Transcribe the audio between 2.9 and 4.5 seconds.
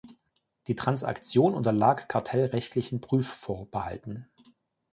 Prüf-Vorbehalten.